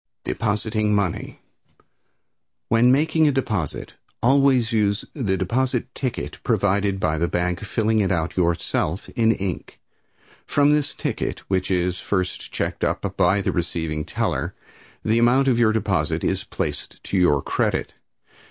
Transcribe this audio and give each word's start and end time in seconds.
Depositing 0.23 0.95
Money. 0.95 1.41
When 2.69 2.91
making 2.91 3.27
a 3.27 3.31
deposit, 3.31 3.93
always 4.23 4.71
use 4.73 5.05
the 5.13 5.37
deposit 5.37 5.93
ticket 5.93 6.39
provided 6.43 6.99
by 6.99 7.19
the 7.19 7.27
bank, 7.27 7.59
filling 7.59 7.99
it 7.99 8.11
out 8.11 8.35
yourself 8.35 9.09
in 9.09 9.31
ink. 9.31 9.79
From 10.47 10.71
this 10.71 10.95
ticket, 10.95 11.41
which 11.51 11.69
is 11.69 11.99
first 11.99 12.51
checked 12.51 12.83
up 12.83 13.15
by 13.15 13.41
the 13.41 13.51
receiving 13.51 14.03
teller, 14.03 14.55
the 15.05 15.19
amount 15.19 15.47
of 15.47 15.59
your 15.59 15.71
deposit 15.71 16.23
is 16.23 16.45
placed 16.45 17.03
to 17.03 17.15
your 17.15 17.43
credit. 17.43 17.93